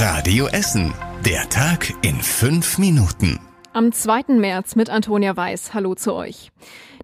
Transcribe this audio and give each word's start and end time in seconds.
Radio 0.00 0.46
Essen. 0.46 0.94
Der 1.26 1.48
Tag 1.48 1.92
in 2.02 2.14
fünf 2.22 2.78
Minuten. 2.78 3.40
Am 3.72 3.90
2. 3.90 4.34
März 4.34 4.76
mit 4.76 4.90
Antonia 4.90 5.36
Weiß. 5.36 5.74
Hallo 5.74 5.96
zu 5.96 6.14
euch. 6.14 6.52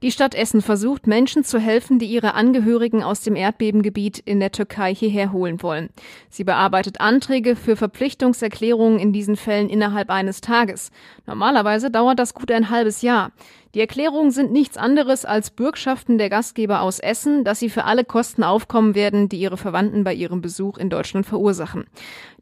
Die 0.00 0.12
Stadt 0.12 0.36
Essen 0.36 0.62
versucht, 0.62 1.08
Menschen 1.08 1.42
zu 1.42 1.58
helfen, 1.58 1.98
die 1.98 2.06
ihre 2.06 2.34
Angehörigen 2.34 3.02
aus 3.02 3.22
dem 3.22 3.34
Erdbebengebiet 3.34 4.20
in 4.20 4.38
der 4.38 4.52
Türkei 4.52 4.94
hierher 4.94 5.32
holen 5.32 5.60
wollen. 5.60 5.88
Sie 6.30 6.44
bearbeitet 6.44 7.00
Anträge 7.00 7.56
für 7.56 7.74
Verpflichtungserklärungen 7.74 9.00
in 9.00 9.12
diesen 9.12 9.34
Fällen 9.34 9.70
innerhalb 9.70 10.08
eines 10.08 10.40
Tages. 10.40 10.92
Normalerweise 11.26 11.90
dauert 11.90 12.20
das 12.20 12.32
gut 12.32 12.52
ein 12.52 12.70
halbes 12.70 13.02
Jahr. 13.02 13.32
Die 13.74 13.80
Erklärungen 13.80 14.30
sind 14.30 14.52
nichts 14.52 14.76
anderes 14.76 15.24
als 15.24 15.50
Bürgschaften 15.50 16.16
der 16.16 16.30
Gastgeber 16.30 16.80
aus 16.80 17.00
Essen, 17.00 17.42
dass 17.42 17.58
sie 17.58 17.68
für 17.68 17.84
alle 17.84 18.04
Kosten 18.04 18.44
aufkommen 18.44 18.94
werden, 18.94 19.28
die 19.28 19.40
ihre 19.40 19.56
Verwandten 19.56 20.04
bei 20.04 20.14
ihrem 20.14 20.40
Besuch 20.40 20.78
in 20.78 20.90
Deutschland 20.90 21.26
verursachen. 21.26 21.84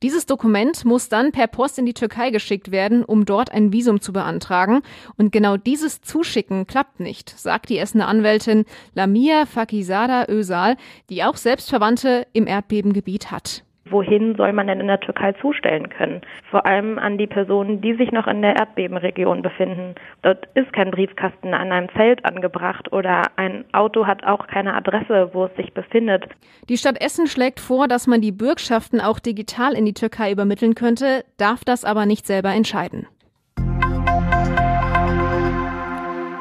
Dieses 0.02 0.26
Dokument 0.26 0.84
muss 0.84 1.08
dann 1.08 1.32
per 1.32 1.46
Post 1.46 1.78
in 1.78 1.86
die 1.86 1.94
Türkei 1.94 2.30
geschickt 2.30 2.70
werden, 2.70 3.02
um 3.02 3.24
dort 3.24 3.50
ein 3.50 3.72
Visum 3.72 4.02
zu 4.02 4.12
beantragen. 4.12 4.82
Und 5.16 5.32
genau 5.32 5.56
dieses 5.56 6.02
Zuschicken 6.02 6.66
klappt 6.66 7.00
nicht, 7.00 7.30
sagt 7.30 7.70
die 7.70 7.78
Essener 7.78 8.08
Anwältin 8.08 8.66
Lamia 8.94 9.46
Fakizada 9.46 10.26
Özal, 10.28 10.76
die 11.08 11.24
auch 11.24 11.38
selbst 11.38 11.70
Verwandte 11.70 12.26
im 12.34 12.46
Erdbebengebiet 12.46 13.30
hat 13.30 13.64
wohin 13.92 14.34
soll 14.36 14.52
man 14.52 14.66
denn 14.66 14.80
in 14.80 14.88
der 14.88 15.00
Türkei 15.00 15.32
zustellen 15.32 15.88
können? 15.88 16.22
Vor 16.50 16.66
allem 16.66 16.98
an 16.98 17.18
die 17.18 17.26
Personen, 17.26 17.80
die 17.80 17.94
sich 17.94 18.10
noch 18.10 18.26
in 18.26 18.42
der 18.42 18.56
Erdbebenregion 18.56 19.42
befinden. 19.42 19.94
Dort 20.22 20.48
ist 20.54 20.72
kein 20.72 20.90
Briefkasten 20.90 21.54
an 21.54 21.70
einem 21.70 21.88
Zelt 21.90 22.24
angebracht 22.24 22.92
oder 22.92 23.22
ein 23.36 23.64
Auto 23.72 24.06
hat 24.06 24.24
auch 24.24 24.46
keine 24.46 24.74
Adresse, 24.74 25.30
wo 25.32 25.44
es 25.44 25.56
sich 25.56 25.72
befindet. 25.72 26.24
Die 26.68 26.76
Stadt 26.76 27.00
Essen 27.00 27.26
schlägt 27.26 27.60
vor, 27.60 27.88
dass 27.88 28.06
man 28.06 28.20
die 28.20 28.32
Bürgschaften 28.32 29.00
auch 29.00 29.18
digital 29.18 29.74
in 29.74 29.84
die 29.84 29.94
Türkei 29.94 30.32
übermitteln 30.32 30.74
könnte, 30.74 31.24
darf 31.36 31.64
das 31.64 31.84
aber 31.84 32.06
nicht 32.06 32.26
selber 32.26 32.50
entscheiden. 32.50 33.06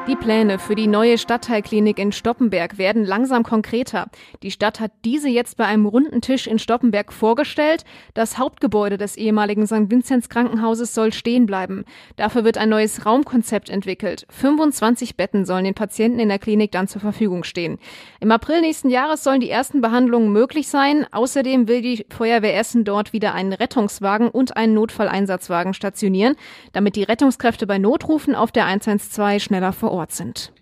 Die 0.08 0.16
Pläne 0.16 0.58
für 0.58 0.74
die 0.74 0.88
neue 0.88 1.16
Stadtteilklinik 1.16 1.96
in 1.96 2.10
Stoppenberg 2.10 2.76
werden 2.76 3.04
langsam 3.04 3.44
konkreter. 3.44 4.08
Die 4.42 4.50
Stadt 4.50 4.80
hat 4.80 4.90
diese 5.04 5.28
jetzt 5.28 5.56
bei 5.56 5.64
einem 5.64 5.86
runden 5.86 6.20
Tisch 6.20 6.48
in 6.48 6.58
Stoppenberg 6.58 7.12
vorgestellt. 7.12 7.84
Das 8.12 8.36
Hauptgebäude 8.36 8.98
des 8.98 9.16
ehemaligen 9.16 9.64
St. 9.64 9.92
Vinzenz 9.92 10.28
Krankenhauses 10.28 10.92
soll 10.92 11.12
stehen 11.12 11.46
bleiben. 11.46 11.84
Dafür 12.16 12.42
wird 12.42 12.58
ein 12.58 12.68
neues 12.68 13.06
Raumkonzept 13.06 13.70
entwickelt. 13.70 14.26
25 14.30 15.16
Betten 15.16 15.44
sollen 15.44 15.62
den 15.62 15.74
Patienten 15.74 16.18
in 16.18 16.30
der 16.30 16.40
Klinik 16.40 16.72
dann 16.72 16.88
zur 16.88 17.00
Verfügung 17.00 17.44
stehen. 17.44 17.78
Im 18.18 18.32
April 18.32 18.60
nächsten 18.60 18.90
Jahres 18.90 19.22
sollen 19.22 19.40
die 19.40 19.50
ersten 19.50 19.82
Behandlungen 19.82 20.32
möglich 20.32 20.66
sein. 20.66 21.06
Außerdem 21.12 21.68
will 21.68 21.80
die 21.80 22.06
Feuerwehr 22.10 22.58
Essen 22.58 22.82
dort 22.82 23.12
wieder 23.12 23.34
einen 23.34 23.52
Rettungswagen 23.52 24.30
und 24.30 24.56
einen 24.56 24.74
Notfalleinsatzwagen 24.74 25.74
stationieren, 25.74 26.34
damit 26.72 26.96
die 26.96 27.04
Rettungskräfte 27.04 27.68
bei 27.68 27.78
Notrufen 27.78 28.34
auf 28.34 28.50
der 28.50 28.66
112 28.66 29.40
schneller 29.40 29.72
vor 29.72 29.91
Ort 29.92 30.12
sind. 30.12 30.52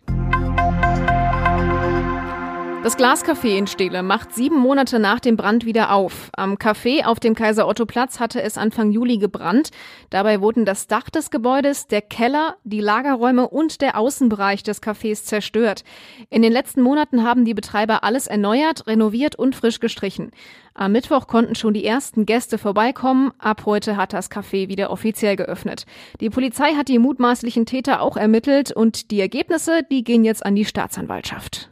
Das 2.83 2.97
Glascafé 2.97 3.59
in 3.59 3.67
Steele 3.67 4.03
macht 4.03 4.35
sieben 4.35 4.59
Monate 4.59 4.99
nach 4.99 5.21
dem 5.21 5.37
Brand 5.37 5.67
wieder 5.67 5.93
auf. 5.93 6.31
Am 6.35 6.55
Café 6.55 7.05
auf 7.05 7.21
dem 7.21 7.35
Kaiser-Otto-Platz 7.35 8.21
hatte 8.21 8.41
es 8.41 8.57
Anfang 8.57 8.91
Juli 8.91 9.19
gebrannt. 9.19 9.69
Dabei 10.09 10.41
wurden 10.41 10.65
das 10.65 10.87
Dach 10.87 11.11
des 11.11 11.31
Gebäudes, 11.31 11.89
der 11.89 12.01
Keller, 12.01 12.57
die 12.65 12.81
Lagerräume 12.81 13.51
und 13.51 13.83
der 13.83 13.99
Außenbereich 13.99 14.63
des 14.63 14.83
Cafés 14.83 15.25
zerstört. 15.25 15.85
In 16.31 16.41
den 16.41 16.55
letzten 16.55 16.81
Monaten 16.81 17.23
haben 17.23 17.45
die 17.45 17.53
Betreiber 17.53 18.03
alles 18.03 18.27
erneuert, 18.27 18.87
renoviert 18.87 19.37
und 19.37 19.55
frisch 19.55 19.81
gestrichen. 19.81 20.31
Am 20.73 20.93
Mittwoch 20.93 21.27
konnten 21.27 21.57
schon 21.57 21.75
die 21.75 21.85
ersten 21.85 22.25
Gäste 22.25 22.57
vorbeikommen. 22.57 23.31
Ab 23.39 23.67
heute 23.67 23.99
hat 23.99 24.15
das 24.15 24.31
Café 24.31 24.69
wieder 24.69 24.91
offiziell 24.91 25.37
geöffnet. 25.37 25.85
Die 26.23 26.31
Polizei 26.31 26.73
hat 26.73 26.89
die 26.89 26.99
mutmaßlichen 26.99 27.67
Täter 27.67 28.01
auch 28.01 28.17
ermittelt 28.17 28.73
und 28.73 29.11
die 29.11 29.21
Ergebnisse, 29.21 29.83
die 29.91 30.03
gehen 30.03 30.25
jetzt 30.25 30.47
an 30.47 30.55
die 30.55 30.65
Staatsanwaltschaft. 30.65 31.70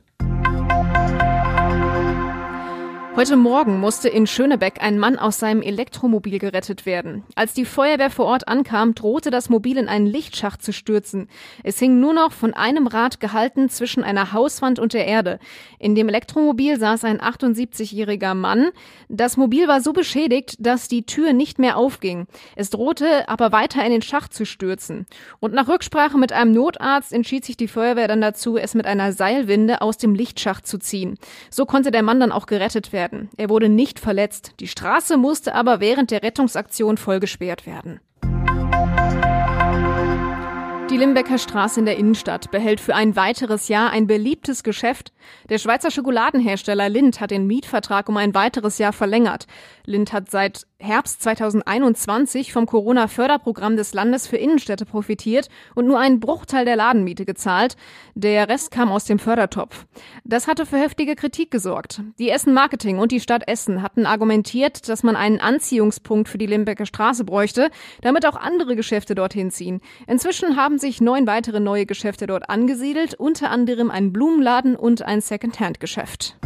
Heute 3.18 3.34
Morgen 3.36 3.80
musste 3.80 4.08
in 4.08 4.28
Schönebeck 4.28 4.80
ein 4.80 5.00
Mann 5.00 5.18
aus 5.18 5.40
seinem 5.40 5.60
Elektromobil 5.60 6.38
gerettet 6.38 6.86
werden. 6.86 7.24
Als 7.34 7.52
die 7.52 7.64
Feuerwehr 7.64 8.10
vor 8.10 8.26
Ort 8.26 8.46
ankam, 8.46 8.94
drohte 8.94 9.32
das 9.32 9.48
Mobil 9.48 9.76
in 9.76 9.88
einen 9.88 10.06
Lichtschacht 10.06 10.62
zu 10.62 10.72
stürzen. 10.72 11.28
Es 11.64 11.80
hing 11.80 11.98
nur 11.98 12.12
noch 12.12 12.30
von 12.30 12.54
einem 12.54 12.86
Rad 12.86 13.18
gehalten 13.18 13.70
zwischen 13.70 14.04
einer 14.04 14.32
Hauswand 14.32 14.78
und 14.78 14.92
der 14.92 15.08
Erde. 15.08 15.40
In 15.80 15.96
dem 15.96 16.08
Elektromobil 16.08 16.78
saß 16.78 17.02
ein 17.02 17.20
78-jähriger 17.20 18.34
Mann. 18.34 18.68
Das 19.08 19.36
Mobil 19.36 19.66
war 19.66 19.80
so 19.80 19.92
beschädigt, 19.92 20.54
dass 20.60 20.86
die 20.86 21.04
Tür 21.04 21.32
nicht 21.32 21.58
mehr 21.58 21.76
aufging. 21.76 22.28
Es 22.54 22.70
drohte 22.70 23.28
aber 23.28 23.50
weiter 23.50 23.84
in 23.84 23.90
den 23.90 24.02
Schacht 24.02 24.32
zu 24.32 24.46
stürzen. 24.46 25.06
Und 25.40 25.54
nach 25.54 25.66
Rücksprache 25.66 26.18
mit 26.18 26.32
einem 26.32 26.52
Notarzt 26.52 27.12
entschied 27.12 27.44
sich 27.44 27.56
die 27.56 27.66
Feuerwehr 27.66 28.06
dann 28.06 28.20
dazu, 28.20 28.56
es 28.56 28.74
mit 28.74 28.86
einer 28.86 29.12
Seilwinde 29.12 29.82
aus 29.82 29.96
dem 29.96 30.14
Lichtschacht 30.14 30.68
zu 30.68 30.78
ziehen. 30.78 31.18
So 31.50 31.66
konnte 31.66 31.90
der 31.90 32.04
Mann 32.04 32.20
dann 32.20 32.30
auch 32.30 32.46
gerettet 32.46 32.92
werden 32.92 33.07
werden. 33.10 33.30
Er 33.36 33.48
wurde 33.48 33.68
nicht 33.68 33.98
verletzt. 33.98 34.52
Die 34.60 34.68
Straße 34.68 35.16
musste 35.16 35.54
aber 35.54 35.80
während 35.80 36.10
der 36.10 36.22
Rettungsaktion 36.22 36.96
voll 36.96 37.20
gesperrt 37.20 37.66
werden. 37.66 38.00
Die 40.90 40.96
Limbecker 40.96 41.36
Straße 41.36 41.80
in 41.80 41.84
der 41.84 41.98
Innenstadt 41.98 42.50
behält 42.50 42.80
für 42.80 42.94
ein 42.94 43.14
weiteres 43.14 43.68
Jahr 43.68 43.90
ein 43.90 44.06
beliebtes 44.06 44.62
Geschäft. 44.62 45.12
Der 45.50 45.58
Schweizer 45.58 45.90
Schokoladenhersteller 45.90 46.88
Lind 46.88 47.20
hat 47.20 47.30
den 47.30 47.46
Mietvertrag 47.46 48.08
um 48.08 48.16
ein 48.16 48.34
weiteres 48.34 48.78
Jahr 48.78 48.94
verlängert. 48.94 49.46
Lind 49.84 50.14
hat 50.14 50.30
seit 50.30 50.66
Herbst 50.80 51.22
2021 51.24 52.52
vom 52.52 52.64
Corona-Förderprogramm 52.64 53.76
des 53.76 53.94
Landes 53.94 54.28
für 54.28 54.36
Innenstädte 54.36 54.86
profitiert 54.86 55.48
und 55.74 55.88
nur 55.88 55.98
einen 55.98 56.20
Bruchteil 56.20 56.64
der 56.64 56.76
Ladenmiete 56.76 57.24
gezahlt. 57.24 57.76
Der 58.14 58.48
Rest 58.48 58.70
kam 58.70 58.92
aus 58.92 59.04
dem 59.04 59.18
Fördertopf. 59.18 59.86
Das 60.24 60.46
hatte 60.46 60.66
für 60.66 60.78
heftige 60.78 61.16
Kritik 61.16 61.50
gesorgt. 61.50 62.00
Die 62.20 62.30
Essen 62.30 62.54
Marketing 62.54 62.98
und 62.98 63.10
die 63.10 63.18
Stadt 63.18 63.48
Essen 63.48 63.82
hatten 63.82 64.06
argumentiert, 64.06 64.88
dass 64.88 65.02
man 65.02 65.16
einen 65.16 65.40
Anziehungspunkt 65.40 66.28
für 66.28 66.38
die 66.38 66.46
Limbecker 66.46 66.86
Straße 66.86 67.24
bräuchte, 67.24 67.70
damit 68.00 68.24
auch 68.24 68.36
andere 68.36 68.76
Geschäfte 68.76 69.16
dorthin 69.16 69.50
ziehen. 69.50 69.80
Inzwischen 70.06 70.56
haben 70.78 70.92
sich 70.92 71.00
neun 71.00 71.26
weitere 71.26 71.58
neue 71.58 71.86
Geschäfte 71.86 72.28
dort 72.28 72.48
angesiedelt, 72.48 73.14
unter 73.14 73.50
anderem 73.50 73.90
ein 73.90 74.12
Blumenladen 74.12 74.76
und 74.76 75.02
ein 75.02 75.20
Second-Hand-Geschäft. 75.20 76.36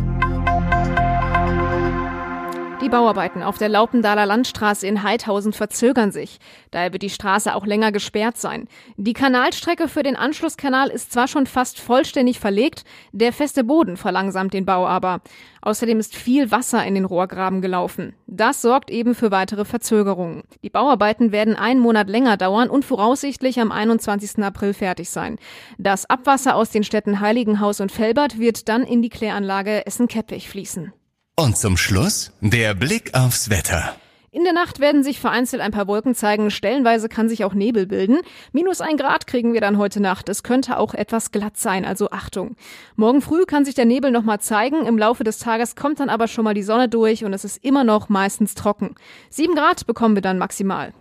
Die 2.82 2.88
Bauarbeiten 2.88 3.44
auf 3.44 3.58
der 3.58 3.68
Laupendaler 3.68 4.26
Landstraße 4.26 4.88
in 4.88 5.04
Heidhausen 5.04 5.52
verzögern 5.52 6.10
sich. 6.10 6.40
Daher 6.72 6.92
wird 6.92 7.02
die 7.02 7.10
Straße 7.10 7.54
auch 7.54 7.64
länger 7.64 7.92
gesperrt 7.92 8.38
sein. 8.38 8.66
Die 8.96 9.12
Kanalstrecke 9.12 9.86
für 9.86 10.02
den 10.02 10.16
Anschlusskanal 10.16 10.88
ist 10.88 11.12
zwar 11.12 11.28
schon 11.28 11.46
fast 11.46 11.78
vollständig 11.78 12.40
verlegt, 12.40 12.82
der 13.12 13.32
feste 13.32 13.62
Boden 13.62 13.96
verlangsamt 13.96 14.52
den 14.52 14.66
Bau 14.66 14.84
aber. 14.84 15.20
Außerdem 15.60 16.00
ist 16.00 16.16
viel 16.16 16.50
Wasser 16.50 16.84
in 16.84 16.96
den 16.96 17.04
Rohrgraben 17.04 17.60
gelaufen. 17.60 18.16
Das 18.26 18.62
sorgt 18.62 18.90
eben 18.90 19.14
für 19.14 19.30
weitere 19.30 19.64
Verzögerungen. 19.64 20.42
Die 20.64 20.70
Bauarbeiten 20.70 21.30
werden 21.30 21.54
einen 21.54 21.78
Monat 21.78 22.08
länger 22.08 22.36
dauern 22.36 22.68
und 22.68 22.84
voraussichtlich 22.84 23.60
am 23.60 23.70
21. 23.70 24.42
April 24.42 24.74
fertig 24.74 25.08
sein. 25.08 25.38
Das 25.78 26.10
Abwasser 26.10 26.56
aus 26.56 26.70
den 26.70 26.82
Städten 26.82 27.20
Heiligenhaus 27.20 27.80
und 27.80 27.92
Felbert 27.92 28.40
wird 28.40 28.68
dann 28.68 28.82
in 28.82 29.02
die 29.02 29.08
Kläranlage 29.08 29.86
Essen-Keppich 29.86 30.48
fließen. 30.48 30.92
Und 31.34 31.56
zum 31.56 31.78
Schluss 31.78 32.30
der 32.42 32.74
Blick 32.74 33.14
aufs 33.14 33.48
Wetter. 33.48 33.96
In 34.34 34.44
der 34.44 34.54
Nacht 34.54 34.80
werden 34.80 35.02
sich 35.02 35.20
vereinzelt 35.20 35.60
ein 35.60 35.72
paar 35.72 35.86
Wolken 35.86 36.14
zeigen. 36.14 36.50
Stellenweise 36.50 37.10
kann 37.10 37.28
sich 37.28 37.44
auch 37.44 37.52
Nebel 37.52 37.86
bilden. 37.86 38.20
Minus 38.52 38.80
ein 38.80 38.96
Grad 38.96 39.26
kriegen 39.26 39.52
wir 39.52 39.60
dann 39.60 39.76
heute 39.76 40.00
Nacht. 40.00 40.30
Es 40.30 40.42
könnte 40.42 40.78
auch 40.78 40.94
etwas 40.94 41.32
glatt 41.32 41.58
sein, 41.58 41.84
also 41.84 42.08
Achtung. 42.08 42.56
Morgen 42.96 43.20
früh 43.20 43.44
kann 43.44 43.66
sich 43.66 43.74
der 43.74 43.84
Nebel 43.84 44.10
nochmal 44.10 44.40
zeigen. 44.40 44.86
Im 44.86 44.96
Laufe 44.96 45.22
des 45.22 45.38
Tages 45.38 45.76
kommt 45.76 46.00
dann 46.00 46.08
aber 46.08 46.28
schon 46.28 46.44
mal 46.44 46.54
die 46.54 46.62
Sonne 46.62 46.88
durch 46.88 47.26
und 47.26 47.34
es 47.34 47.44
ist 47.44 47.62
immer 47.62 47.84
noch 47.84 48.08
meistens 48.08 48.54
trocken. 48.54 48.94
Sieben 49.28 49.54
Grad 49.54 49.86
bekommen 49.86 50.14
wir 50.14 50.22
dann 50.22 50.38
maximal. 50.38 50.94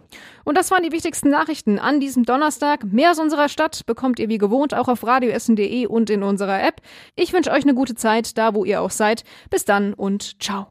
Und 0.44 0.58
das 0.58 0.70
waren 0.70 0.84
die 0.84 0.92
wichtigsten 0.92 1.30
Nachrichten 1.30 1.80
an 1.80 2.02
diesem 2.02 2.26
Donnerstag. 2.26 2.84
Mehr 2.84 3.12
aus 3.12 3.20
unserer 3.20 3.48
Stadt 3.48 3.86
bekommt 3.86 4.20
ihr 4.20 4.28
wie 4.28 4.40
gewohnt 4.40 4.74
auch 4.74 4.90
auf 4.90 5.08
radioessen.de 5.08 5.86
und 5.86 6.10
in 6.10 6.24
unserer 6.24 6.62
App. 6.62 6.82
Ich 7.16 7.32
wünsche 7.32 7.52
euch 7.52 7.64
eine 7.64 7.76
gute 7.76 7.96
Zeit, 7.96 8.38
da 8.38 8.54
wo 8.54 8.66
ihr 8.66 8.82
auch 8.82 8.92
seid. 8.92 9.24
Bis 9.50 9.64
dann 9.64 9.94
und 9.94 10.44
ciao. 10.44 10.71